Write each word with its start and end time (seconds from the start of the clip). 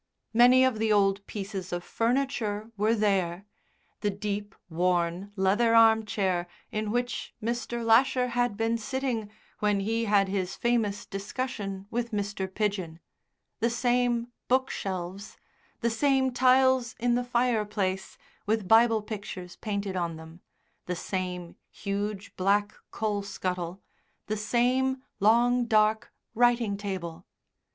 Many 0.33 0.63
of 0.63 0.79
the 0.79 0.91
old 0.91 1.23
pieces 1.27 1.71
of 1.71 1.83
furniture 1.83 2.71
were 2.75 2.95
there 2.95 3.45
the 3.99 4.09
deep, 4.09 4.55
worn 4.67 5.31
leather 5.35 5.75
arm 5.75 6.07
chair 6.07 6.47
in 6.71 6.89
which 6.89 7.35
Mr. 7.39 7.85
Lasher 7.85 8.29
had 8.29 8.57
been 8.57 8.79
sitting 8.79 9.29
when 9.59 9.81
he 9.81 10.05
had 10.05 10.27
his 10.27 10.55
famous 10.55 11.05
discussion 11.05 11.85
with 11.91 12.09
Mr. 12.09 12.51
Pidgen, 12.51 12.97
the 13.59 13.69
same 13.69 14.31
bookshelves, 14.47 15.37
the 15.81 15.89
same 15.91 16.31
tiles 16.33 16.95
in 16.99 17.13
the 17.13 17.23
fireplace 17.23 18.17
with 18.47 18.67
Bible 18.67 19.03
pictures 19.03 19.55
painted 19.57 19.95
on 19.95 20.15
them, 20.15 20.41
the 20.87 20.95
same 20.95 21.55
huge 21.69 22.35
black 22.35 22.73
coal 22.89 23.21
scuttle, 23.21 23.83
the 24.25 24.35
same 24.35 25.03
long, 25.19 25.65
dark 25.67 26.11
writing 26.33 26.75
table. 26.75 27.27